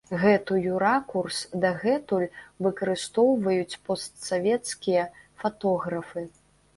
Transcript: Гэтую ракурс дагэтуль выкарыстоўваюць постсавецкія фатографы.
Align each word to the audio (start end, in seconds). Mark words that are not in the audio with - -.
Гэтую 0.21 0.71
ракурс 0.83 1.37
дагэтуль 1.65 2.25
выкарыстоўваюць 2.67 3.79
постсавецкія 3.89 5.03
фатографы. 5.45 6.25